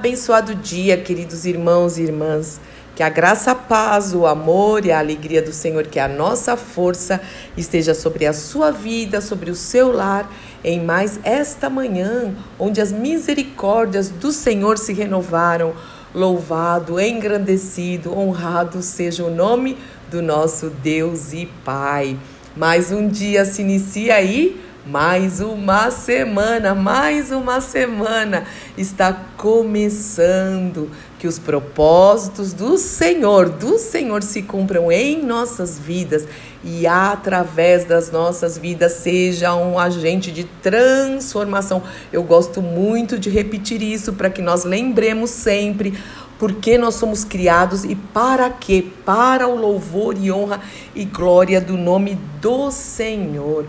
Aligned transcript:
Abençoado 0.00 0.54
dia, 0.54 0.96
queridos 0.96 1.44
irmãos 1.44 1.98
e 1.98 2.02
irmãs. 2.04 2.58
Que 2.96 3.02
a 3.02 3.10
graça, 3.10 3.50
a 3.50 3.54
paz, 3.54 4.14
o 4.14 4.24
amor 4.24 4.86
e 4.86 4.90
a 4.90 4.98
alegria 4.98 5.42
do 5.42 5.52
Senhor, 5.52 5.86
que 5.88 5.98
a 5.98 6.08
nossa 6.08 6.56
força 6.56 7.20
esteja 7.54 7.92
sobre 7.92 8.24
a 8.24 8.32
sua 8.32 8.70
vida, 8.70 9.20
sobre 9.20 9.50
o 9.50 9.54
seu 9.54 9.92
lar, 9.92 10.26
em 10.64 10.82
mais 10.82 11.20
esta 11.22 11.68
manhã, 11.68 12.34
onde 12.58 12.80
as 12.80 12.90
misericórdias 12.90 14.08
do 14.08 14.32
Senhor 14.32 14.78
se 14.78 14.94
renovaram. 14.94 15.74
Louvado, 16.14 16.98
engrandecido, 16.98 18.16
honrado 18.16 18.80
seja 18.80 19.22
o 19.22 19.30
nome 19.30 19.76
do 20.10 20.22
nosso 20.22 20.70
Deus 20.70 21.34
e 21.34 21.44
Pai. 21.62 22.16
Mais 22.56 22.90
um 22.90 23.06
dia 23.06 23.44
se 23.44 23.60
inicia 23.60 24.14
aí 24.14 24.58
mais 24.86 25.40
uma 25.40 25.90
semana, 25.90 26.74
mais 26.74 27.30
uma 27.30 27.60
semana 27.60 28.44
está 28.76 29.12
começando. 29.36 30.90
Que 31.18 31.28
os 31.28 31.38
propósitos 31.38 32.54
do 32.54 32.78
Senhor, 32.78 33.50
do 33.50 33.78
Senhor 33.78 34.22
se 34.22 34.40
cumpram 34.40 34.90
em 34.90 35.22
nossas 35.22 35.78
vidas 35.78 36.26
e 36.64 36.86
através 36.86 37.84
das 37.84 38.10
nossas 38.10 38.56
vidas 38.56 38.92
seja 38.92 39.54
um 39.54 39.78
agente 39.78 40.32
de 40.32 40.44
transformação. 40.44 41.82
Eu 42.10 42.22
gosto 42.22 42.62
muito 42.62 43.18
de 43.18 43.28
repetir 43.28 43.82
isso 43.82 44.14
para 44.14 44.30
que 44.30 44.40
nós 44.40 44.64
lembremos 44.64 45.28
sempre 45.28 45.92
porque 46.40 46.78
nós 46.78 46.94
somos 46.94 47.22
criados 47.22 47.84
e 47.84 47.94
para 47.94 48.48
quê? 48.48 48.82
Para 49.04 49.46
o 49.46 49.54
louvor 49.54 50.16
e 50.18 50.32
honra 50.32 50.58
e 50.94 51.04
glória 51.04 51.60
do 51.60 51.76
nome 51.76 52.18
do 52.40 52.70
Senhor. 52.70 53.66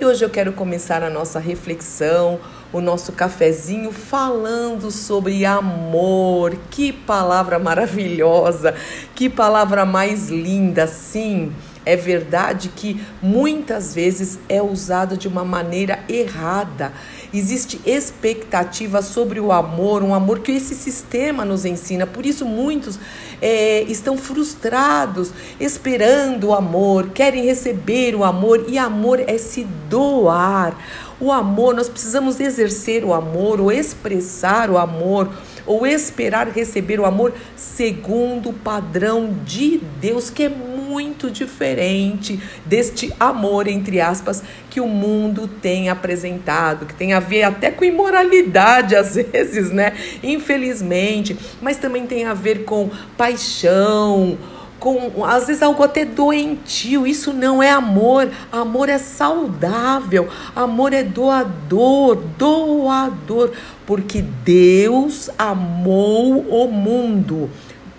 E 0.00 0.04
hoje 0.06 0.24
eu 0.24 0.30
quero 0.30 0.54
começar 0.54 1.02
a 1.02 1.10
nossa 1.10 1.38
reflexão, 1.38 2.40
o 2.72 2.80
nosso 2.80 3.12
cafezinho 3.12 3.92
falando 3.92 4.90
sobre 4.90 5.44
amor. 5.44 6.56
Que 6.70 6.94
palavra 6.94 7.58
maravilhosa, 7.58 8.74
que 9.14 9.28
palavra 9.28 9.84
mais 9.84 10.30
linda, 10.30 10.86
sim. 10.86 11.52
É 11.86 11.94
verdade 11.94 12.70
que 12.74 13.04
muitas 13.20 13.94
vezes 13.94 14.38
é 14.48 14.62
usada 14.62 15.16
de 15.16 15.28
uma 15.28 15.44
maneira 15.44 16.00
errada. 16.08 16.90
Existe 17.34 17.80
expectativa 17.84 19.02
sobre 19.02 19.40
o 19.40 19.50
amor, 19.50 20.04
um 20.04 20.14
amor 20.14 20.38
que 20.38 20.52
esse 20.52 20.72
sistema 20.72 21.44
nos 21.44 21.64
ensina. 21.64 22.06
Por 22.06 22.24
isso, 22.24 22.44
muitos 22.44 22.96
é, 23.42 23.82
estão 23.82 24.16
frustrados, 24.16 25.32
esperando 25.58 26.48
o 26.48 26.54
amor, 26.54 27.08
querem 27.10 27.44
receber 27.44 28.14
o 28.14 28.22
amor, 28.22 28.66
e 28.68 28.78
amor 28.78 29.18
é 29.18 29.36
se 29.36 29.64
doar. 29.90 30.78
O 31.20 31.32
amor, 31.32 31.74
nós 31.74 31.88
precisamos 31.88 32.38
exercer 32.38 33.04
o 33.04 33.12
amor, 33.12 33.60
ou 33.60 33.72
expressar 33.72 34.70
o 34.70 34.78
amor 34.78 35.28
ou 35.66 35.86
esperar 35.86 36.48
receber 36.48 37.00
o 37.00 37.06
amor 37.06 37.32
segundo 37.56 38.50
o 38.50 38.52
padrão 38.52 39.34
de 39.44 39.78
Deus, 40.00 40.28
que 40.28 40.44
é 40.44 40.48
muito 40.94 41.28
diferente 41.28 42.40
deste 42.64 43.12
amor, 43.18 43.66
entre 43.66 44.00
aspas, 44.00 44.44
que 44.70 44.80
o 44.80 44.86
mundo 44.86 45.48
tem 45.48 45.88
apresentado, 45.88 46.86
que 46.86 46.94
tem 46.94 47.12
a 47.12 47.18
ver 47.18 47.42
até 47.42 47.68
com 47.72 47.84
imoralidade 47.84 48.94
às 48.94 49.16
vezes, 49.18 49.72
né? 49.72 49.92
Infelizmente, 50.22 51.36
mas 51.60 51.78
também 51.78 52.06
tem 52.06 52.26
a 52.26 52.32
ver 52.32 52.64
com 52.64 52.88
paixão 53.16 54.38
com 54.78 55.24
às 55.24 55.46
vezes 55.46 55.62
algo 55.62 55.82
até 55.82 56.04
doentio. 56.04 57.06
Isso 57.06 57.32
não 57.32 57.60
é 57.60 57.70
amor. 57.70 58.30
Amor 58.52 58.88
é 58.88 58.98
saudável. 58.98 60.28
Amor 60.54 60.92
é 60.92 61.02
doador, 61.02 62.22
doador, 62.38 63.50
porque 63.86 64.22
Deus 64.22 65.30
amou 65.38 66.40
o 66.40 66.70
mundo 66.70 67.50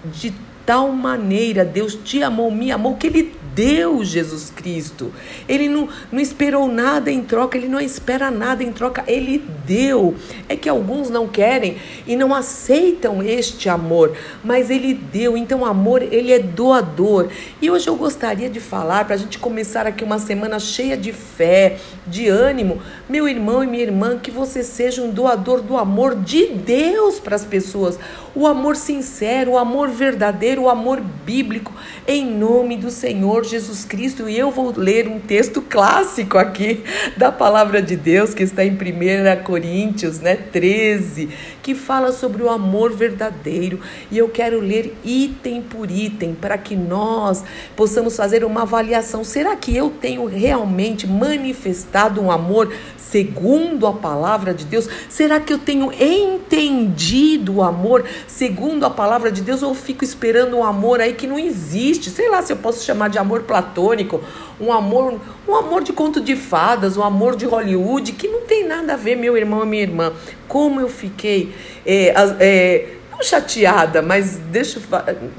de 0.06 0.32
tal 0.66 0.92
maneira. 0.92 1.64
Deus 1.64 1.96
te 1.96 2.24
amou, 2.24 2.50
me 2.52 2.72
amou 2.72 2.96
que 2.96 3.08
ele 3.08 3.34
deu 3.56 4.04
Jesus 4.04 4.52
Cristo. 4.54 5.14
Ele 5.48 5.70
não, 5.70 5.88
não 6.12 6.20
esperou 6.20 6.68
nada 6.68 7.10
em 7.10 7.24
troca, 7.24 7.58
ele 7.58 7.70
não 7.70 7.80
espera 7.80 8.30
nada 8.30 8.62
em 8.62 8.72
troca, 8.72 9.04
ele 9.08 9.42
deu. 9.66 10.16
É 10.50 10.56
que 10.56 10.68
alguns 10.68 11.10
não 11.10 11.28
querem 11.28 11.78
e 12.06 12.18
não 12.18 12.34
aceitam 12.36 13.24
este 13.24 13.70
amor, 13.70 14.16
mas 14.44 14.70
ele 14.70 14.94
deu. 14.94 15.38
Então, 15.38 15.66
amor, 15.66 16.02
ele 16.02 16.34
é 16.34 16.40
doador. 16.40 17.30
E 17.62 17.72
hoje 17.72 17.88
eu 17.88 17.96
gostaria 17.96 18.50
de 18.50 18.60
falar, 18.60 19.06
para 19.06 19.16
a 19.16 19.18
gente 19.18 19.40
começar 19.40 19.88
aqui 19.88 20.04
uma 20.04 20.20
semana 20.20 20.60
cheia 20.60 20.98
de 20.98 21.14
fé, 21.14 21.78
de 22.06 22.28
ânimo, 22.28 22.82
meu 23.08 23.28
irmão 23.28 23.64
e 23.64 23.68
minha 23.68 23.84
irmã, 23.84 24.20
que 24.22 24.32
você 24.32 24.64
seja 24.64 25.02
um 25.02 25.12
doador 25.12 25.62
do 25.62 25.78
amor 25.78 26.16
de 26.16 26.48
Deus 26.48 27.20
para 27.20 27.36
as 27.36 27.46
pessoas. 27.46 27.98
O 28.36 28.46
amor 28.46 28.76
sincero, 28.76 29.52
o 29.52 29.58
amor 29.58 29.88
verdadeiro, 29.88 30.64
o 30.64 30.70
amor 30.70 31.00
bíblico, 31.00 31.74
em 32.06 32.26
nome 32.26 32.76
do 32.76 32.92
Senhor 32.92 33.46
Jesus 33.46 33.86
Cristo. 33.86 34.28
E 34.28 34.38
eu 34.38 34.52
vou 34.52 34.74
ler 34.76 35.08
um 35.08 35.22
texto 35.22 35.62
clássico 35.62 36.38
aqui 36.38 36.84
da 37.16 37.32
palavra 37.32 37.82
de 37.82 37.96
Deus, 37.96 38.34
que 38.34 38.44
está 38.44 38.66
em 38.66 38.74
1 38.74 39.42
Coríntios 39.46 40.20
né, 40.20 40.36
13, 40.36 41.30
que 41.64 41.74
fala 41.74 42.12
sobre 42.12 42.44
o 42.44 42.50
amor 42.50 42.92
verdadeiro. 42.92 43.80
E 44.12 44.18
eu 44.18 44.28
quero 44.28 44.60
ler 44.60 44.94
item 45.06 45.62
por 45.62 45.90
item 45.90 46.36
para 46.36 46.58
que 46.58 46.76
nós 46.76 47.42
possamos 47.74 48.18
fazer 48.18 48.44
uma 48.44 48.64
avaliação. 48.64 49.24
Será 49.24 49.56
que 49.56 49.74
eu 49.74 49.90
tenho 49.90 50.26
realmente 50.26 51.08
manifestado 51.08 52.22
um 52.22 52.30
amor 52.30 52.74
segundo 53.10 53.88
a 53.88 53.94
palavra 53.94 54.54
de 54.54 54.66
Deus? 54.66 54.88
Será 55.10 55.40
que 55.40 55.54
eu 55.54 55.58
tenho 55.58 55.92
entendido 55.94 57.56
o 57.56 57.64
amor 57.64 58.04
segundo 58.28 58.86
a 58.86 58.90
palavra 58.90 59.32
de 59.32 59.42
Deus 59.42 59.64
ou 59.64 59.74
fico 59.76 60.04
esperando 60.04 60.58
um 60.58 60.64
amor 60.64 61.00
aí 61.00 61.14
que 61.14 61.28
não 61.28 61.38
existe? 61.38 62.10
Sei 62.10 62.30
lá 62.30 62.42
se 62.42 62.54
eu 62.54 62.58
posso 62.58 62.84
chamar 62.84 63.10
de 63.10 63.18
amor 63.18 63.44
platônico, 63.44 64.22
um 64.60 64.72
amor, 64.72 65.20
um 65.48 65.56
amor 65.56 65.84
de 65.84 65.94
conto 65.94 66.20
de 66.20 66.36
fadas, 66.36 66.98
um 66.98 67.04
amor 67.04 67.36
de 67.36 67.46
Hollywood, 67.46 68.14
que 68.14 68.28
não 68.28 68.42
tem 68.42 68.68
nada 68.68 68.94
a 68.94 68.98
ver, 68.98 69.16
meu 69.16 69.38
irmão 69.38 69.64
e 69.64 69.68
minha 69.68 69.84
irmã. 69.84 70.14
Como 70.48 70.80
eu 70.80 70.90
fiquei 70.90 71.54
é, 71.86 72.14
é, 72.40 72.90
não 73.16 73.24
chateada, 73.24 74.02
mas 74.02 74.38
deixa, 74.52 74.82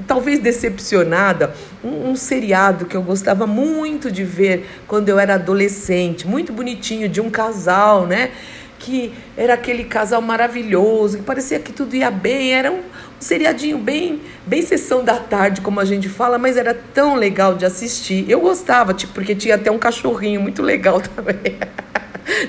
talvez 0.07 0.39
decepcionada. 0.39 1.53
Um, 1.83 2.09
um, 2.09 2.15
seriado 2.15 2.85
que 2.85 2.97
eu 2.97 3.03
gostava 3.03 3.45
muito 3.45 4.11
de 4.11 4.23
ver 4.23 4.67
quando 4.87 5.09
eu 5.09 5.19
era 5.19 5.35
adolescente, 5.35 6.27
muito 6.27 6.51
bonitinho, 6.51 7.07
de 7.07 7.21
um 7.21 7.29
casal, 7.29 8.07
né? 8.07 8.31
Que 8.79 9.13
era 9.35 9.53
aquele 9.53 9.83
casal 9.83 10.21
maravilhoso, 10.21 11.17
que 11.17 11.23
parecia 11.23 11.59
que 11.59 11.71
tudo 11.71 11.95
ia 11.95 12.09
bem, 12.09 12.53
era 12.53 12.71
um, 12.71 12.79
um 12.79 13.21
seriadinho 13.21 13.77
bem, 13.77 14.21
bem 14.45 14.61
sessão 14.61 15.03
da 15.03 15.17
tarde, 15.17 15.61
como 15.61 15.79
a 15.79 15.85
gente 15.85 16.09
fala, 16.09 16.37
mas 16.37 16.57
era 16.57 16.73
tão 16.73 17.15
legal 17.15 17.55
de 17.55 17.65
assistir. 17.65 18.25
Eu 18.27 18.39
gostava, 18.39 18.93
tipo, 18.93 19.13
porque 19.13 19.35
tinha 19.35 19.55
até 19.55 19.69
um 19.69 19.77
cachorrinho 19.77 20.41
muito 20.41 20.61
legal 20.61 20.99
também. 21.15 21.57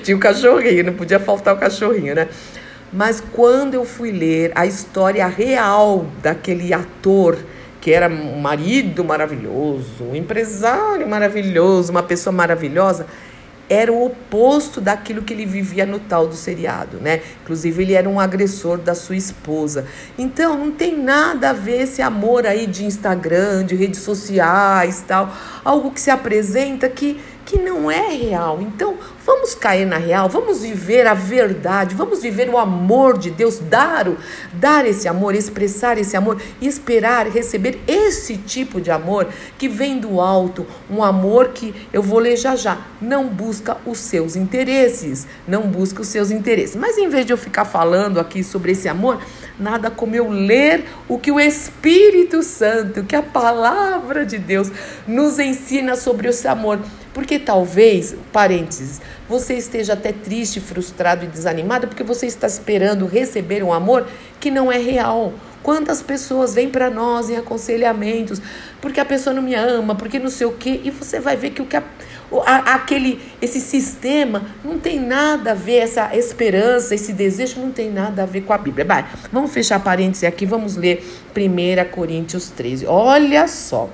tinha 0.03 0.17
um 0.17 0.19
cachorrinho, 0.19 0.85
não 0.85 0.93
podia 0.93 1.19
faltar 1.19 1.55
o 1.55 1.57
cachorrinho, 1.57 2.15
né? 2.15 2.27
Mas 2.91 3.21
quando 3.33 3.75
eu 3.75 3.85
fui 3.85 4.11
ler 4.11 4.51
a 4.55 4.65
história 4.65 5.25
real 5.27 6.07
daquele 6.21 6.73
ator, 6.73 7.37
que 7.79 7.91
era 7.91 8.09
um 8.09 8.39
marido 8.39 9.03
maravilhoso, 9.03 10.03
um 10.03 10.15
empresário 10.15 11.07
maravilhoso, 11.07 11.91
uma 11.91 12.03
pessoa 12.03 12.33
maravilhosa, 12.33 13.05
era 13.69 13.93
o 13.93 14.03
oposto 14.03 14.81
daquilo 14.81 15.21
que 15.21 15.31
ele 15.31 15.45
vivia 15.45 15.85
no 15.85 15.99
tal 15.99 16.27
do 16.27 16.33
seriado, 16.33 16.97
né? 16.97 17.21
Inclusive, 17.43 17.83
ele 17.83 17.93
era 17.93 18.09
um 18.09 18.19
agressor 18.19 18.79
da 18.79 18.95
sua 18.95 19.15
esposa. 19.15 19.85
Então, 20.17 20.57
não 20.57 20.71
tem 20.71 20.97
nada 20.97 21.51
a 21.51 21.53
ver 21.53 21.83
esse 21.83 22.01
amor 22.01 22.47
aí 22.47 22.65
de 22.65 22.83
Instagram, 22.83 23.63
de 23.63 23.75
redes 23.75 24.01
sociais, 24.01 25.03
tal, 25.07 25.31
algo 25.63 25.91
que 25.91 26.01
se 26.01 26.09
apresenta 26.09 26.89
que 26.89 27.21
que 27.49 27.57
não 27.57 27.89
é 27.89 28.09
real. 28.09 28.61
Então, 28.61 28.95
vamos 29.25 29.55
cair 29.55 29.83
na 29.83 29.97
real, 29.97 30.29
vamos 30.29 30.61
viver 30.61 31.07
a 31.07 31.15
verdade, 31.15 31.95
vamos 31.95 32.21
viver 32.21 32.47
o 32.47 32.59
amor 32.59 33.17
de 33.17 33.31
Deus, 33.31 33.57
dar, 33.57 34.07
o, 34.07 34.17
dar 34.53 34.85
esse 34.85 35.07
amor, 35.07 35.33
expressar 35.33 35.97
esse 35.97 36.15
amor 36.15 36.39
e 36.61 36.67
esperar 36.67 37.27
receber 37.27 37.81
esse 37.87 38.37
tipo 38.37 38.79
de 38.79 38.91
amor 38.91 39.27
que 39.57 39.67
vem 39.67 39.97
do 39.99 40.21
alto, 40.21 40.65
um 40.87 41.03
amor 41.03 41.49
que 41.49 41.73
eu 41.91 42.03
vou 42.03 42.19
ler 42.19 42.37
já 42.37 42.55
já, 42.55 42.77
não 43.01 43.27
busca 43.27 43.77
os 43.83 43.97
seus 43.97 44.35
interesses, 44.35 45.25
não 45.47 45.63
busca 45.63 46.03
os 46.03 46.07
seus 46.07 46.29
interesses. 46.29 46.75
Mas 46.75 46.99
em 46.99 47.09
vez 47.09 47.25
de 47.25 47.33
eu 47.33 47.37
ficar 47.37 47.65
falando 47.65 48.19
aqui 48.19 48.43
sobre 48.43 48.73
esse 48.73 48.87
amor, 48.87 49.19
nada 49.59 49.89
como 49.89 50.15
eu 50.15 50.29
ler 50.29 50.85
o 51.07 51.17
que 51.17 51.31
o 51.31 51.39
Espírito 51.39 52.43
Santo, 52.43 53.03
que 53.03 53.15
a 53.15 53.23
palavra 53.23 54.23
de 54.23 54.37
Deus 54.37 54.71
nos 55.07 55.39
ensina 55.39 55.95
sobre 55.95 56.29
esse 56.29 56.47
amor. 56.47 56.79
Porque 57.13 57.39
talvez, 57.39 58.15
parênteses, 58.31 59.01
você 59.27 59.55
esteja 59.55 59.93
até 59.93 60.11
triste, 60.11 60.59
frustrado 60.59 61.25
e 61.25 61.27
desanimado 61.27 61.87
porque 61.87 62.03
você 62.03 62.27
está 62.27 62.47
esperando 62.47 63.05
receber 63.07 63.63
um 63.63 63.73
amor 63.73 64.07
que 64.39 64.51
não 64.51 64.71
é 64.71 64.77
real. 64.77 65.33
Quantas 65.63 66.01
pessoas 66.01 66.53
vêm 66.53 66.69
para 66.69 66.89
nós 66.89 67.29
em 67.29 67.35
aconselhamentos 67.35 68.41
porque 68.79 68.99
a 68.99 69.05
pessoa 69.05 69.33
não 69.33 69.41
me 69.41 69.55
ama, 69.55 69.95
porque 69.95 70.19
não 70.19 70.29
sei 70.29 70.47
o 70.47 70.53
quê, 70.53 70.79
e 70.83 70.91
você 70.91 71.19
vai 71.19 71.35
ver 71.35 71.49
que 71.49 71.61
o 71.61 71.65
que 71.65 71.75
a, 71.75 72.75
aquele, 72.75 73.19
esse 73.41 73.59
sistema 73.59 74.43
não 74.63 74.79
tem 74.79 74.99
nada 74.99 75.51
a 75.51 75.55
ver, 75.55 75.77
essa 75.77 76.15
esperança, 76.15 76.93
esse 76.93 77.11
desejo 77.11 77.59
não 77.59 77.71
tem 77.71 77.91
nada 77.91 78.23
a 78.23 78.25
ver 78.25 78.41
com 78.41 78.53
a 78.53 78.57
Bíblia. 78.57 78.85
Vai, 78.85 79.05
vamos 79.31 79.51
fechar 79.51 79.79
parênteses 79.79 80.23
aqui, 80.23 80.45
vamos 80.45 80.75
ler 80.75 81.03
1 81.35 81.89
Coríntios 81.91 82.49
13. 82.49 82.85
Olha 82.85 83.47
só. 83.47 83.89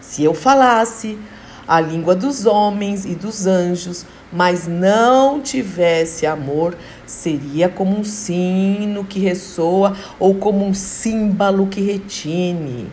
Se 0.00 0.24
eu 0.24 0.32
falasse 0.32 1.18
a 1.66 1.80
língua 1.80 2.14
dos 2.14 2.46
homens 2.46 3.04
e 3.04 3.14
dos 3.14 3.46
anjos, 3.46 4.06
mas 4.32 4.66
não 4.66 5.40
tivesse 5.40 6.26
amor, 6.26 6.76
seria 7.06 7.68
como 7.68 7.98
um 7.98 8.04
sino 8.04 9.04
que 9.04 9.18
ressoa 9.18 9.96
ou 10.18 10.34
como 10.34 10.64
um 10.64 10.74
símbolo 10.74 11.66
que 11.66 11.80
retine. 11.80 12.88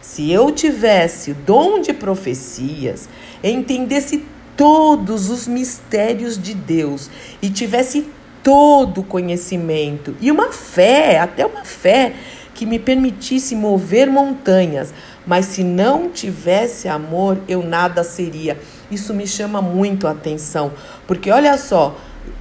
Se 0.00 0.30
eu 0.30 0.50
tivesse 0.50 1.32
o 1.32 1.34
dom 1.34 1.80
de 1.80 1.92
profecias, 1.92 3.08
entendesse 3.44 4.24
todos 4.56 5.30
os 5.30 5.46
mistérios 5.46 6.36
de 6.36 6.54
Deus 6.54 7.10
e 7.40 7.48
tivesse 7.48 8.06
todo 8.42 9.02
o 9.02 9.04
conhecimento 9.04 10.16
e 10.20 10.30
uma 10.30 10.52
fé, 10.52 11.18
até 11.18 11.46
uma 11.46 11.64
fé 11.64 12.14
que 12.54 12.66
me 12.66 12.78
permitisse 12.78 13.54
mover 13.54 14.10
montanhas, 14.10 14.92
mas 15.30 15.46
se 15.46 15.62
não 15.62 16.10
tivesse 16.10 16.88
amor, 16.88 17.38
eu 17.46 17.62
nada 17.62 18.02
seria. 18.02 18.58
Isso 18.90 19.14
me 19.14 19.28
chama 19.28 19.62
muito 19.62 20.08
a 20.08 20.10
atenção, 20.10 20.72
porque 21.06 21.30
olha 21.30 21.56
só, 21.56 21.96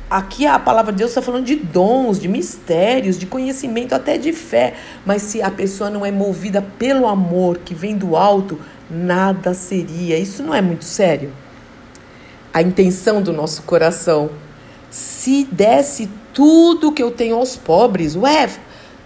aqui 0.10 0.48
a 0.48 0.58
palavra 0.58 0.92
de 0.92 0.98
Deus 0.98 1.12
está 1.12 1.22
falando 1.22 1.46
de 1.46 1.56
dons, 1.56 2.20
de 2.20 2.28
mistérios, 2.28 3.20
de 3.20 3.28
conhecimento, 3.28 3.94
até 3.94 4.18
de 4.18 4.34
fé, 4.34 4.74
mas 5.06 5.22
se 5.22 5.40
a 5.40 5.52
pessoa 5.52 5.92
não 5.92 6.04
é 6.04 6.10
movida 6.10 6.66
pelo 6.80 7.06
amor 7.06 7.60
que 7.60 7.76
vem 7.76 7.96
do 7.96 8.16
alto, 8.16 8.60
nada 8.90 9.54
seria. 9.54 10.18
Isso 10.18 10.42
não 10.42 10.52
é 10.52 10.60
muito 10.60 10.84
sério? 10.84 11.32
A 12.52 12.64
intenção 12.64 13.22
do 13.22 13.32
nosso 13.32 13.62
coração. 13.62 14.32
Se 14.90 15.48
desse 15.52 16.10
tudo 16.34 16.92
que 16.92 17.04
eu 17.04 17.12
tenho 17.12 17.36
aos 17.36 17.56
pobres, 17.56 18.16
ué, 18.16 18.50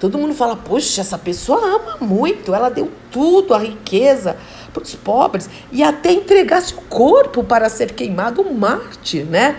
Todo 0.04 0.18
mundo 0.18 0.34
fala, 0.34 0.58
poxa, 0.58 1.00
essa 1.00 1.18
pessoa 1.18 1.62
ama 1.66 1.96
muito, 2.02 2.54
ela 2.54 2.68
deu 2.68 2.92
tudo, 3.10 3.54
a 3.54 3.58
riqueza 3.58 4.36
para 4.74 4.84
os 4.84 4.94
pobres 4.94 5.50
e 5.72 5.82
até 5.82 6.12
entregasse 6.12 6.74
o 6.74 6.82
corpo 6.90 7.42
para 7.42 7.70
ser 7.70 7.94
queimado 7.94 8.42
um 8.42 8.54
Marte, 8.54 9.24
né? 9.24 9.56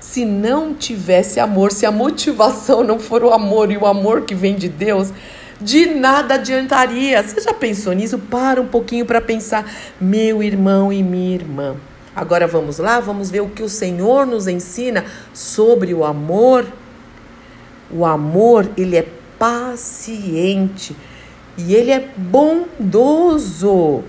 Se 0.00 0.24
não 0.24 0.74
tivesse 0.74 1.38
amor, 1.38 1.70
se 1.70 1.86
a 1.86 1.92
motivação 1.92 2.82
não 2.82 2.98
for 2.98 3.22
o 3.22 3.32
amor 3.32 3.70
e 3.70 3.76
o 3.76 3.86
amor 3.86 4.22
que 4.22 4.34
vem 4.34 4.56
de 4.56 4.68
Deus, 4.68 5.12
de 5.60 5.86
nada 5.86 6.34
adiantaria. 6.34 7.22
Você 7.22 7.40
já 7.40 7.54
pensou 7.54 7.92
nisso? 7.92 8.18
Para 8.18 8.60
um 8.60 8.66
pouquinho 8.66 9.06
para 9.06 9.20
pensar, 9.20 9.64
meu 10.00 10.42
irmão 10.42 10.92
e 10.92 11.04
minha 11.04 11.36
irmã. 11.36 11.76
Agora 12.16 12.48
vamos 12.48 12.78
lá, 12.78 12.98
vamos 12.98 13.30
ver 13.30 13.42
o 13.42 13.48
que 13.48 13.62
o 13.62 13.68
Senhor 13.68 14.26
nos 14.26 14.48
ensina 14.48 15.04
sobre 15.32 15.94
o 15.94 16.04
amor. 16.04 16.66
O 17.92 18.04
amor, 18.04 18.68
ele 18.76 18.96
é 18.96 19.06
paciente 19.38 20.96
e 21.56 21.74
ele 21.74 21.90
é 21.90 22.08
bondoso. 22.16 24.02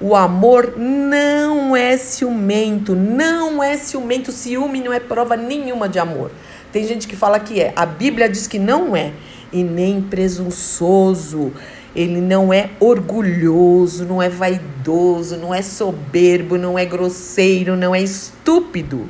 O 0.00 0.14
amor 0.14 0.74
não 0.78 1.76
é 1.76 1.96
ciumento, 1.96 2.94
não 2.94 3.62
é 3.62 3.76
ciumento. 3.76 4.32
Ciúme 4.32 4.80
não 4.80 4.92
é 4.92 5.00
prova 5.00 5.36
nenhuma 5.36 5.88
de 5.88 5.98
amor. 5.98 6.30
Tem 6.72 6.86
gente 6.86 7.06
que 7.06 7.16
fala 7.16 7.38
que 7.38 7.60
é. 7.60 7.72
A 7.76 7.84
Bíblia 7.84 8.28
diz 8.28 8.46
que 8.46 8.58
não 8.58 8.96
é. 8.96 9.12
E 9.52 9.62
nem 9.62 10.00
presunçoso. 10.00 11.52
Ele 11.94 12.20
não 12.20 12.52
é 12.52 12.70
orgulhoso, 12.78 14.04
não 14.04 14.22
é 14.22 14.28
vaidoso, 14.28 15.36
não 15.36 15.52
é 15.52 15.60
soberbo, 15.60 16.56
não 16.56 16.78
é 16.78 16.84
grosseiro, 16.84 17.76
não 17.76 17.94
é 17.94 18.00
estúpido. 18.00 19.08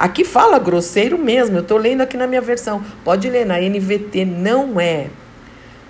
Aqui 0.00 0.24
fala 0.24 0.58
grosseiro 0.58 1.18
mesmo, 1.18 1.58
eu 1.58 1.60
estou 1.60 1.76
lendo 1.76 2.00
aqui 2.00 2.16
na 2.16 2.26
minha 2.26 2.40
versão. 2.40 2.82
Pode 3.04 3.28
ler 3.28 3.44
na 3.44 3.60
NVT, 3.60 4.24
não 4.24 4.80
é. 4.80 5.08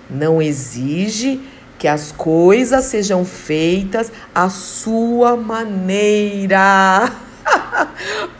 Não 0.09 0.41
exige 0.41 1.39
que 1.79 1.87
as 1.87 2.11
coisas 2.11 2.83
sejam 2.83 3.23
feitas 3.23 4.11
à 4.35 4.49
sua 4.49 5.37
maneira. 5.37 7.09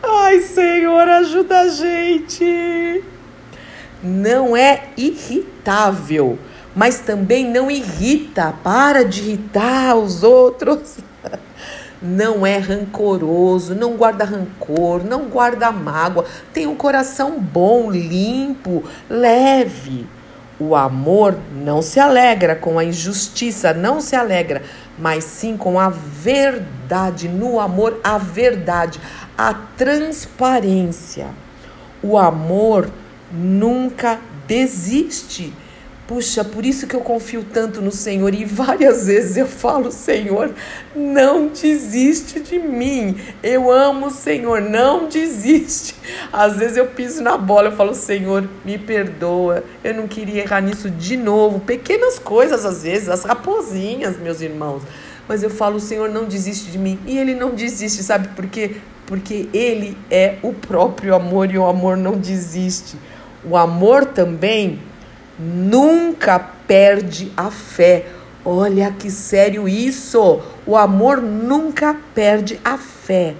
Ai, 0.04 0.40
Senhor, 0.40 1.08
ajuda 1.08 1.60
a 1.60 1.68
gente. 1.68 3.02
Não 4.02 4.54
é 4.54 4.90
irritável, 4.94 6.38
mas 6.76 6.98
também 6.98 7.50
não 7.50 7.70
irrita. 7.70 8.52
Para 8.62 9.06
de 9.06 9.22
irritar 9.22 9.96
os 9.96 10.22
outros. 10.22 10.98
Não 12.02 12.44
é 12.44 12.58
rancoroso, 12.58 13.74
não 13.74 13.96
guarda 13.96 14.24
rancor, 14.24 15.04
não 15.04 15.28
guarda 15.28 15.70
mágoa. 15.70 16.24
Tem 16.52 16.66
um 16.66 16.74
coração 16.74 17.38
bom, 17.38 17.90
limpo, 17.90 18.82
leve. 19.08 20.06
O 20.58 20.74
amor 20.74 21.36
não 21.64 21.80
se 21.80 22.00
alegra 22.00 22.56
com 22.56 22.78
a 22.78 22.84
injustiça, 22.84 23.72
não 23.72 24.00
se 24.00 24.16
alegra, 24.16 24.62
mas 24.98 25.24
sim 25.24 25.56
com 25.56 25.78
a 25.78 25.88
verdade. 25.88 27.28
No 27.28 27.60
amor, 27.60 28.00
a 28.02 28.18
verdade, 28.18 29.00
a 29.38 29.54
transparência. 29.54 31.28
O 32.02 32.18
amor 32.18 32.90
nunca 33.32 34.18
desiste 34.46 35.52
Puxa, 36.06 36.42
por 36.42 36.66
isso 36.66 36.88
que 36.88 36.96
eu 36.96 37.00
confio 37.00 37.44
tanto 37.44 37.80
no 37.80 37.92
Senhor 37.92 38.34
e 38.34 38.44
várias 38.44 39.06
vezes 39.06 39.36
eu 39.36 39.46
falo, 39.46 39.92
Senhor, 39.92 40.52
não 40.96 41.46
desiste 41.46 42.40
de 42.40 42.58
mim. 42.58 43.16
Eu 43.40 43.70
amo 43.70 44.06
o 44.06 44.10
Senhor, 44.10 44.60
não 44.60 45.08
desiste. 45.08 45.94
Às 46.32 46.56
vezes 46.56 46.76
eu 46.76 46.88
piso 46.88 47.22
na 47.22 47.38
bola, 47.38 47.68
eu 47.68 47.76
falo, 47.76 47.94
Senhor, 47.94 48.48
me 48.64 48.78
perdoa. 48.78 49.62
Eu 49.84 49.94
não 49.94 50.08
queria 50.08 50.42
errar 50.42 50.60
nisso 50.60 50.90
de 50.90 51.16
novo. 51.16 51.60
Pequenas 51.60 52.18
coisas 52.18 52.64
às 52.64 52.82
vezes, 52.82 53.08
as 53.08 53.22
raposinhas, 53.22 54.18
meus 54.18 54.40
irmãos. 54.40 54.82
Mas 55.28 55.44
eu 55.44 55.50
falo, 55.50 55.78
Senhor, 55.78 56.10
não 56.10 56.24
desiste 56.24 56.68
de 56.70 56.78
mim. 56.78 56.98
E 57.06 57.16
ele 57.16 57.34
não 57.34 57.54
desiste, 57.54 58.02
sabe 58.02 58.28
por 58.28 58.46
quê? 58.48 58.76
Porque 59.06 59.48
ele 59.54 59.96
é 60.10 60.36
o 60.42 60.52
próprio 60.52 61.14
amor 61.14 61.48
e 61.50 61.58
o 61.58 61.64
amor 61.64 61.96
não 61.96 62.18
desiste. 62.18 62.96
O 63.44 63.56
amor 63.56 64.04
também 64.04 64.80
nunca 65.42 66.38
perde 66.38 67.32
a 67.36 67.50
fé. 67.50 68.06
Olha 68.44 68.90
que 68.92 69.10
sério 69.10 69.68
isso! 69.68 70.40
O 70.66 70.76
amor 70.76 71.20
nunca 71.20 71.96
perde 72.14 72.60
a 72.64 72.78
fé. 72.78 73.34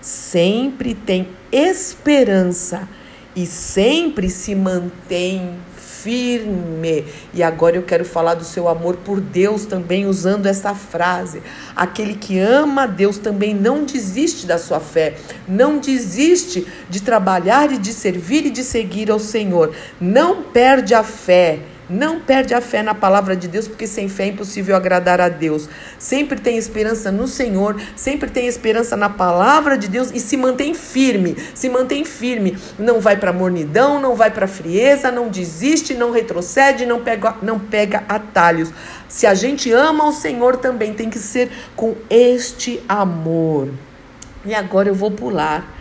Sempre 0.00 0.94
tem 0.94 1.28
esperança 1.52 2.88
e 3.34 3.44
sempre 3.46 4.30
se 4.30 4.54
mantém 4.54 5.56
firme. 6.02 7.04
E 7.32 7.42
agora 7.42 7.76
eu 7.76 7.82
quero 7.82 8.04
falar 8.04 8.34
do 8.34 8.44
seu 8.44 8.68
amor 8.68 8.96
por 8.96 9.20
Deus 9.20 9.64
também 9.64 10.06
usando 10.06 10.46
essa 10.46 10.74
frase. 10.74 11.42
Aquele 11.74 12.14
que 12.14 12.38
ama 12.38 12.82
a 12.82 12.86
Deus 12.86 13.18
também 13.18 13.54
não 13.54 13.84
desiste 13.84 14.46
da 14.46 14.58
sua 14.58 14.80
fé, 14.80 15.16
não 15.48 15.78
desiste 15.78 16.66
de 16.88 17.02
trabalhar 17.02 17.72
e 17.72 17.78
de 17.78 17.92
servir 17.92 18.46
e 18.46 18.50
de 18.50 18.62
seguir 18.62 19.10
ao 19.10 19.18
Senhor. 19.18 19.74
Não 20.00 20.42
perde 20.42 20.94
a 20.94 21.02
fé. 21.02 21.60
Não 21.88 22.18
perde 22.18 22.52
a 22.52 22.60
fé 22.60 22.82
na 22.82 22.94
palavra 22.94 23.36
de 23.36 23.46
Deus, 23.46 23.68
porque 23.68 23.86
sem 23.86 24.08
fé 24.08 24.24
é 24.24 24.28
impossível 24.28 24.74
agradar 24.74 25.20
a 25.20 25.28
Deus. 25.28 25.68
Sempre 26.00 26.40
tem 26.40 26.58
esperança 26.58 27.12
no 27.12 27.28
Senhor, 27.28 27.80
sempre 27.94 28.28
tem 28.28 28.48
esperança 28.48 28.96
na 28.96 29.08
palavra 29.08 29.78
de 29.78 29.86
Deus 29.86 30.10
e 30.12 30.18
se 30.18 30.36
mantém 30.36 30.74
firme. 30.74 31.36
Se 31.54 31.68
mantém 31.68 32.04
firme. 32.04 32.58
Não 32.76 32.98
vai 33.00 33.16
para 33.16 33.32
mornidão, 33.32 34.00
não 34.00 34.16
vai 34.16 34.32
para 34.32 34.48
frieza, 34.48 35.12
não 35.12 35.28
desiste, 35.28 35.94
não 35.94 36.10
retrocede, 36.10 36.84
não 36.84 37.02
pega, 37.02 37.36
não 37.40 37.60
pega 37.60 38.02
atalhos. 38.08 38.72
Se 39.08 39.24
a 39.24 39.34
gente 39.34 39.70
ama 39.70 40.08
o 40.08 40.12
Senhor 40.12 40.56
também 40.56 40.92
tem 40.92 41.08
que 41.08 41.20
ser 41.20 41.52
com 41.76 41.94
este 42.10 42.82
amor. 42.88 43.68
E 44.44 44.52
agora 44.54 44.88
eu 44.88 44.94
vou 44.94 45.12
pular 45.12 45.75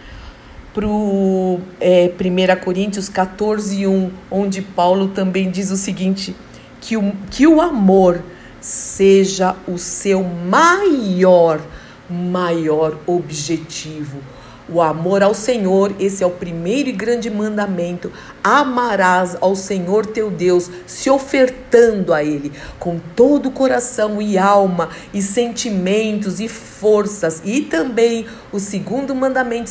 para 0.75 0.86
o 0.86 1.62
é, 1.79 2.12
1 2.12 2.62
Coríntios 2.62 3.08
14, 3.08 3.88
1, 3.88 4.12
onde 4.29 4.62
Paulo 4.62 5.08
também 5.08 5.50
diz 5.50 5.72
o 5.72 5.77
seguinte: 5.77 6.36
que 6.82 6.98
o, 6.98 7.13
que 7.32 7.48
o 7.48 7.62
amor 7.62 8.22
seja 8.60 9.55
o 9.65 9.77
seu 9.77 10.22
maior, 10.22 11.62
maior 12.10 12.98
objetivo 13.08 14.20
o 14.67 14.81
amor 14.81 15.22
ao 15.22 15.34
Senhor, 15.34 15.93
esse 16.00 16.24
é 16.24 16.27
o 16.27 16.31
primeiro 16.31 16.89
e 16.89 16.91
grande 16.91 17.29
mandamento. 17.29 18.12
Amarás 18.43 19.38
ao 19.39 19.55
Senhor 19.55 20.05
teu 20.05 20.31
Deus, 20.31 20.69
se 20.88 21.10
ofertando 21.10 22.13
a 22.13 22.24
Ele 22.24 22.51
com 22.79 23.00
todo 23.15 23.50
o 23.50 23.51
coração 23.51 24.22
e 24.22 24.38
alma, 24.38 24.89
e 25.13 25.22
sentimentos 25.22 26.39
e 26.39 26.48
forças. 26.48 27.41
E 27.45 27.62
também 27.62 28.25
o 28.51 28.60
segundo 28.60 29.13
mandamento, 29.13 29.69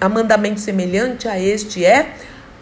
a 0.00 0.08
mandamento 0.08 0.60
semelhante 0.60 1.28
a 1.28 1.40
este 1.40 1.84
é: 1.84 2.14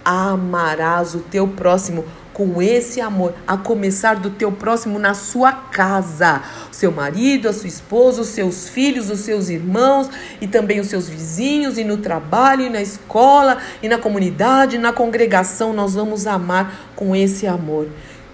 amarás 0.04 1.14
o 1.14 1.20
teu 1.20 1.48
próximo 1.48 2.04
com 2.34 2.60
esse 2.60 3.00
amor, 3.00 3.32
a 3.46 3.56
começar 3.56 4.16
do 4.16 4.28
teu 4.28 4.50
próximo 4.50 4.98
na 4.98 5.14
sua 5.14 5.52
casa, 5.52 6.42
seu 6.70 6.90
marido, 6.90 7.48
a 7.48 7.52
sua 7.52 7.68
esposa, 7.68 8.20
os 8.20 8.28
seus 8.28 8.68
filhos, 8.68 9.08
os 9.08 9.20
seus 9.20 9.48
irmãos 9.48 10.10
e 10.40 10.48
também 10.48 10.80
os 10.80 10.88
seus 10.88 11.08
vizinhos, 11.08 11.78
e 11.78 11.84
no 11.84 11.96
trabalho, 11.98 12.66
e 12.66 12.68
na 12.68 12.82
escola, 12.82 13.58
e 13.80 13.88
na 13.88 13.98
comunidade, 13.98 14.76
e 14.76 14.78
na 14.80 14.92
congregação, 14.92 15.72
nós 15.72 15.94
vamos 15.94 16.26
amar 16.26 16.90
com 16.96 17.14
esse 17.14 17.46
amor. 17.46 17.88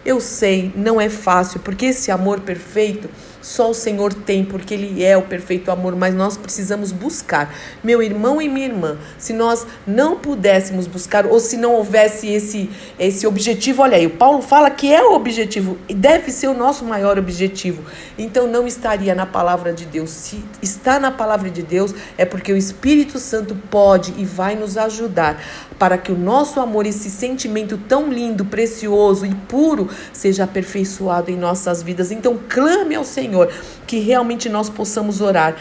Eu 0.04 0.20
sei, 0.20 0.72
não 0.74 1.00
é 1.00 1.08
fácil, 1.08 1.60
porque 1.60 1.86
esse 1.86 2.10
amor 2.10 2.40
perfeito 2.40 3.08
só 3.42 3.70
o 3.70 3.74
Senhor 3.74 4.12
tem, 4.12 4.44
porque 4.44 4.74
Ele 4.74 5.02
é 5.02 5.16
o 5.16 5.22
perfeito 5.22 5.70
amor, 5.70 5.96
mas 5.96 6.14
nós 6.14 6.36
precisamos 6.36 6.92
buscar. 6.92 7.54
Meu 7.82 8.02
irmão 8.02 8.40
e 8.40 8.48
minha 8.48 8.66
irmã, 8.66 8.98
se 9.18 9.32
nós 9.32 9.66
não 9.86 10.16
pudéssemos 10.16 10.86
buscar, 10.86 11.26
ou 11.26 11.40
se 11.40 11.56
não 11.56 11.74
houvesse 11.74 12.28
esse, 12.28 12.70
esse 12.98 13.26
objetivo, 13.26 13.82
olha 13.82 13.96
aí, 13.96 14.06
o 14.06 14.10
Paulo 14.10 14.42
fala 14.42 14.70
que 14.70 14.92
é 14.92 15.02
o 15.02 15.14
objetivo, 15.14 15.78
e 15.88 15.94
deve 15.94 16.30
ser 16.30 16.48
o 16.48 16.54
nosso 16.54 16.84
maior 16.84 17.18
objetivo. 17.18 17.82
Então 18.18 18.46
não 18.46 18.66
estaria 18.66 19.14
na 19.14 19.24
palavra 19.24 19.72
de 19.72 19.86
Deus. 19.86 20.10
Se 20.10 20.44
está 20.60 21.00
na 21.00 21.10
palavra 21.10 21.48
de 21.48 21.62
Deus, 21.62 21.94
é 22.18 22.26
porque 22.26 22.52
o 22.52 22.56
Espírito 22.56 23.18
Santo 23.18 23.56
pode 23.70 24.14
e 24.18 24.24
vai 24.24 24.54
nos 24.54 24.76
ajudar 24.76 25.42
para 25.78 25.96
que 25.96 26.12
o 26.12 26.18
nosso 26.18 26.60
amor, 26.60 26.84
esse 26.84 27.08
sentimento 27.08 27.78
tão 27.78 28.12
lindo, 28.12 28.44
precioso 28.44 29.24
e 29.24 29.34
puro, 29.34 29.88
seja 30.12 30.44
aperfeiçoado 30.44 31.30
em 31.30 31.36
nossas 31.36 31.82
vidas. 31.82 32.10
Então 32.10 32.38
clame 32.48 32.94
ao 32.94 33.04
Senhor 33.04 33.52
que 33.86 33.98
realmente 33.98 34.48
nós 34.48 34.68
possamos 34.68 35.20
orar, 35.20 35.56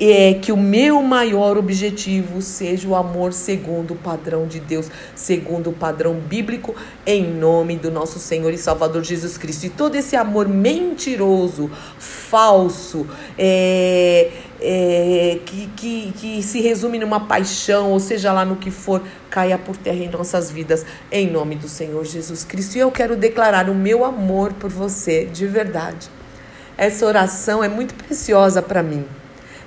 é, 0.00 0.34
que 0.34 0.52
o 0.52 0.56
meu 0.56 1.02
maior 1.02 1.56
objetivo 1.56 2.40
seja 2.40 2.88
o 2.88 2.94
amor 2.94 3.32
segundo 3.32 3.92
o 3.94 3.96
padrão 3.96 4.46
de 4.46 4.58
Deus, 4.58 4.90
segundo 5.14 5.70
o 5.70 5.72
padrão 5.72 6.14
bíblico, 6.14 6.74
em 7.06 7.24
nome 7.24 7.76
do 7.76 7.90
nosso 7.90 8.18
Senhor 8.18 8.52
e 8.52 8.58
Salvador 8.58 9.02
Jesus 9.02 9.36
Cristo. 9.36 9.66
E 9.66 9.70
todo 9.70 9.94
esse 9.94 10.16
amor 10.16 10.48
mentiroso, 10.48 11.70
falso, 11.98 13.06
é, 13.38 14.30
é, 14.60 15.38
que, 15.44 15.66
que, 15.76 16.12
que 16.12 16.42
se 16.42 16.60
resume 16.60 16.98
numa 16.98 17.20
paixão, 17.20 17.90
ou 17.90 18.00
seja 18.00 18.32
lá 18.32 18.44
no 18.44 18.56
que 18.56 18.70
for, 18.70 19.02
caia 19.28 19.58
por 19.58 19.76
terra 19.76 20.04
em 20.04 20.08
nossas 20.08 20.50
vidas, 20.50 20.86
em 21.10 21.30
nome 21.30 21.56
do 21.56 21.68
Senhor 21.68 22.04
Jesus 22.04 22.44
Cristo. 22.44 22.76
E 22.76 22.80
eu 22.80 22.90
quero 22.90 23.16
declarar 23.16 23.68
o 23.68 23.74
meu 23.74 24.04
amor 24.04 24.52
por 24.54 24.70
você, 24.70 25.24
de 25.26 25.46
verdade. 25.46 26.08
Essa 26.76 27.06
oração 27.06 27.62
é 27.62 27.68
muito 27.68 27.94
preciosa 27.94 28.62
para 28.62 28.82
mim. 28.82 29.04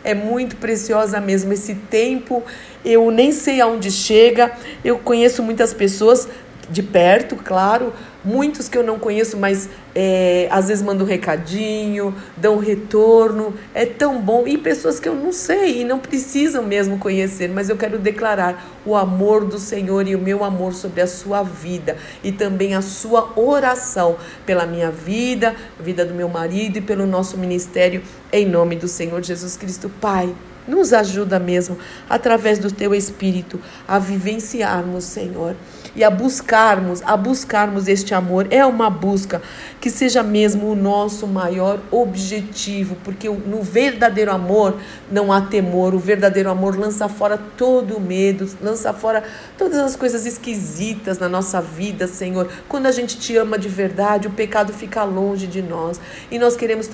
É 0.06 0.14
muito 0.14 0.56
preciosa 0.58 1.20
mesmo 1.20 1.52
esse 1.52 1.74
tempo. 1.74 2.44
Eu 2.86 3.10
nem 3.10 3.32
sei 3.32 3.60
aonde 3.60 3.92
chega. 3.92 4.52
Eu 4.84 5.00
conheço 5.00 5.42
muitas 5.42 5.74
pessoas 5.74 6.30
de 6.70 6.82
perto, 6.82 7.36
claro, 7.36 7.94
muitos 8.24 8.68
que 8.68 8.78
eu 8.78 8.84
não 8.84 8.98
conheço, 8.98 9.38
mas 9.38 9.70
é, 9.94 10.48
às 10.52 10.68
vezes 10.68 10.84
mandam 10.84 11.06
um 11.06 11.10
recadinho, 11.10 12.14
dão 12.36 12.56
um 12.56 12.60
retorno, 12.60 13.54
é 13.74 13.86
tão 13.86 14.20
bom. 14.22 14.48
E 14.48 14.58
pessoas 14.58 15.00
que 15.00 15.08
eu 15.08 15.16
não 15.16 15.32
sei 15.32 15.82
e 15.82 15.84
não 15.84 16.00
precisam 16.00 16.64
mesmo 16.64 16.98
conhecer, 16.98 17.50
mas 17.50 17.70
eu 17.70 17.78
quero 17.78 18.00
declarar 18.00 18.66
o 18.86 18.96
amor 18.96 19.46
do 19.46 19.60
Senhor 19.60 20.08
e 20.08 20.16
o 20.16 20.20
meu 20.20 20.44
amor 20.44 20.74
sobre 20.74 21.02
a 21.02 21.08
sua 21.08 21.44
vida 21.44 21.98
e 22.24 22.32
também 22.32 22.76
a 22.76 22.82
sua 22.82 23.32
oração 23.36 24.18
pela 24.46 24.66
minha 24.66 24.90
vida, 24.90 25.56
vida 25.80 26.06
do 26.06 26.14
meu 26.14 26.28
marido 26.28 26.78
e 26.78 26.82
pelo 26.82 27.06
nosso 27.06 27.38
ministério, 27.38 28.02
em 28.32 28.46
nome 28.46 28.76
do 28.76 28.88
Senhor 28.88 29.24
Jesus 29.24 29.56
Cristo. 29.56 29.90
Pai. 30.02 30.34
Nos 30.68 30.94
ajuda 30.94 31.40
mesmo, 31.40 31.78
através 32.10 32.58
do 32.58 32.72
teu 32.72 32.96
Espírito, 32.96 33.60
a 33.88 34.00
vivenciarmos, 34.00 35.04
Senhor, 35.04 35.56
e 35.96 36.04
a 36.04 36.10
buscarmos, 36.10 37.04
a 37.04 37.16
buscarmos 37.16 37.88
este 37.88 38.16
amor. 38.16 38.48
É 38.50 38.66
uma 38.66 38.90
busca 38.90 39.42
que 39.80 39.92
seja 39.92 40.24
mesmo 40.24 40.72
o 40.72 40.76
nosso 40.76 41.28
maior 41.28 41.80
objetivo, 41.92 42.98
porque 43.04 43.30
no 43.30 43.62
verdadeiro 43.62 44.32
amor 44.32 44.76
não 45.12 45.32
há 45.32 45.42
temor, 45.42 45.94
o 45.94 46.00
verdadeiro 46.00 46.50
amor 46.50 46.78
lança 46.78 47.08
fora 47.08 47.38
todo 47.38 47.98
o 47.98 48.02
medo, 48.02 48.50
lança 48.60 48.92
fora 48.92 49.24
todas 49.58 49.78
as 49.78 49.96
coisas 49.96 50.26
esquisitas 50.26 51.20
na 51.20 51.30
nossa 51.30 51.62
vida, 51.62 52.08
Senhor. 52.08 52.50
Quando 52.68 52.88
a 52.88 52.92
gente 52.92 53.20
te 53.20 53.38
ama 53.38 53.58
de 53.58 53.70
verdade, 53.70 54.28
o 54.28 54.32
pecado 54.32 54.74
fica 54.74 55.04
longe 55.04 55.46
de 55.46 55.62
nós 55.62 56.02
e 56.32 56.40
nós 56.40 56.56
queremos 56.56 56.90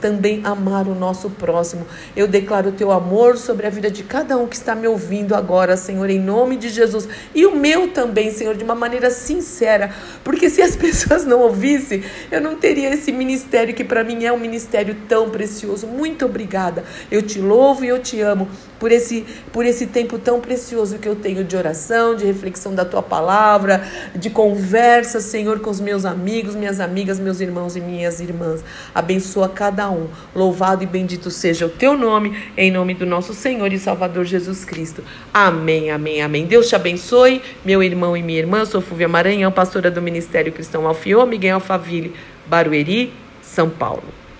também 0.00 0.40
amar 0.44 0.88
o 0.88 0.94
nosso 0.94 1.28
próximo. 1.28 1.86
Eu 2.16 2.26
declaro 2.26 2.70
o 2.70 2.72
teu 2.72 2.90
amor 2.90 3.01
sobre 3.36 3.66
a 3.66 3.70
vida 3.70 3.90
de 3.90 4.02
cada 4.02 4.36
um 4.36 4.46
que 4.46 4.56
está 4.56 4.74
me 4.74 4.86
ouvindo 4.86 5.34
agora, 5.34 5.76
Senhor, 5.76 6.08
em 6.08 6.18
nome 6.18 6.56
de 6.56 6.68
Jesus, 6.68 7.08
e 7.34 7.44
o 7.44 7.54
meu 7.54 7.88
também, 7.88 8.30
Senhor, 8.30 8.54
de 8.54 8.64
uma 8.64 8.74
maneira 8.74 9.10
sincera, 9.10 9.92
porque 10.24 10.48
se 10.48 10.62
as 10.62 10.74
pessoas 10.76 11.24
não 11.24 11.40
ouvissem, 11.40 12.02
eu 12.30 12.40
não 12.40 12.56
teria 12.56 12.92
esse 12.92 13.12
ministério 13.12 13.74
que 13.74 13.84
para 13.84 14.02
mim 14.02 14.24
é 14.24 14.32
um 14.32 14.38
ministério 14.38 14.96
tão 15.08 15.30
precioso. 15.30 15.86
Muito 15.86 16.24
obrigada. 16.24 16.84
Eu 17.10 17.22
te 17.22 17.38
louvo 17.38 17.84
e 17.84 17.88
eu 17.88 17.98
te 17.98 18.20
amo 18.20 18.48
por 18.82 18.90
esse, 18.90 19.24
por 19.52 19.64
esse 19.64 19.86
tempo 19.86 20.18
tão 20.18 20.40
precioso 20.40 20.98
que 20.98 21.08
eu 21.08 21.14
tenho 21.14 21.44
de 21.44 21.56
oração, 21.56 22.16
de 22.16 22.26
reflexão 22.26 22.74
da 22.74 22.84
tua 22.84 23.00
palavra, 23.00 23.84
de 24.12 24.28
conversa, 24.28 25.20
Senhor, 25.20 25.60
com 25.60 25.70
os 25.70 25.80
meus 25.80 26.04
amigos, 26.04 26.56
minhas 26.56 26.80
amigas, 26.80 27.20
meus 27.20 27.40
irmãos 27.40 27.76
e 27.76 27.80
minhas 27.80 28.18
irmãs. 28.20 28.64
Abençoa 28.92 29.48
cada 29.48 29.88
um. 29.88 30.08
Louvado 30.34 30.82
e 30.82 30.86
bendito 30.86 31.30
seja 31.30 31.66
o 31.66 31.68
teu 31.68 31.96
nome, 31.96 32.36
em 32.56 32.72
nome 32.72 32.91
do 32.94 33.06
nosso 33.06 33.34
Senhor 33.34 33.72
e 33.72 33.78
Salvador 33.78 34.24
Jesus 34.24 34.64
Cristo. 34.64 35.02
Amém, 35.32 35.90
amém, 35.90 36.22
amém. 36.22 36.46
Deus 36.46 36.68
te 36.68 36.76
abençoe, 36.76 37.42
meu 37.64 37.82
irmão 37.82 38.16
e 38.16 38.22
minha 38.22 38.38
irmã. 38.38 38.64
Sou 38.64 38.80
Fúvia 38.80 39.08
Maranhão, 39.08 39.50
pastora 39.50 39.90
do 39.90 40.00
Ministério 40.00 40.52
Cristão 40.52 40.86
Alfiô, 40.86 41.26
Miguel 41.26 41.56
Alfaville, 41.56 42.14
Barueri, 42.46 43.12
São 43.40 43.68
Paulo. 43.68 44.21